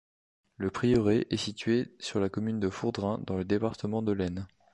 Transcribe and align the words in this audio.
Le 0.57 0.71
prieuré 0.71 1.27
est 1.29 1.37
situé 1.37 1.93
sur 1.99 2.19
la 2.19 2.27
commune 2.27 2.59
de 2.59 2.71
Fourdrain, 2.71 3.19
dans 3.27 3.37
le 3.37 3.45
département 3.45 4.01
de 4.01 4.11
l'Aisne. 4.11 4.47